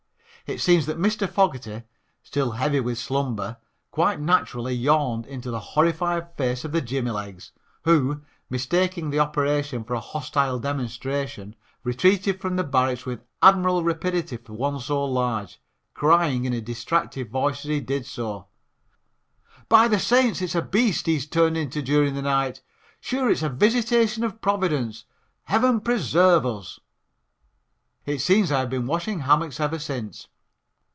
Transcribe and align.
It 0.47 0.59
seems 0.59 0.85
that 0.87 0.99
Mr. 0.99 1.29
Fogerty, 1.29 1.83
still 2.21 2.51
heavy 2.51 2.81
with 2.81 2.97
slumber, 2.97 3.55
quite 3.89 4.19
naturally 4.19 4.73
yawned 4.73 5.25
into 5.25 5.49
the 5.49 5.61
horrified 5.61 6.35
face 6.35 6.65
of 6.65 6.73
the 6.73 6.81
Jimmy 6.81 7.11
legs, 7.11 7.53
who, 7.85 8.19
mistaking 8.49 9.11
the 9.11 9.19
operation 9.19 9.85
for 9.85 9.93
a 9.93 10.01
hostile 10.01 10.59
demonstration, 10.59 11.55
retreated 11.85 12.41
from 12.41 12.57
the 12.57 12.65
barracks 12.65 13.05
with 13.05 13.21
admirable 13.41 13.85
rapidity 13.85 14.35
for 14.35 14.51
one 14.51 14.77
so 14.81 15.05
large, 15.05 15.57
crying 15.93 16.43
in 16.43 16.51
a 16.51 16.59
distracted 16.59 17.29
voice 17.31 17.59
as 17.59 17.69
he 17.69 17.79
did 17.79 18.05
so: 18.05 18.47
"By 19.69 19.87
the 19.87 19.99
saints, 19.99 20.41
it's 20.41 20.53
a 20.55 20.61
beast 20.61 21.05
he's 21.05 21.25
turned 21.27 21.55
into 21.55 21.81
during 21.81 22.13
the 22.13 22.21
night. 22.21 22.61
Sure, 22.99 23.29
it's 23.31 23.41
a 23.43 23.47
visitation 23.47 24.21
of 24.25 24.41
Providence, 24.41 25.05
heaven 25.45 25.79
preserve 25.79 26.45
us." 26.45 26.77
It 28.05 28.19
seems 28.19 28.51
I 28.51 28.59
have 28.59 28.69
been 28.69 28.85
washing 28.85 29.21
hammocks 29.21 29.61
ever 29.61 29.79
since. 29.79 30.27